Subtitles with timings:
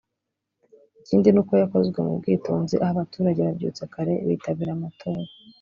[1.01, 5.21] ikindi n’uko yakozwe mu bwitonzi aho aba baturage babyutse kare bitabira amatora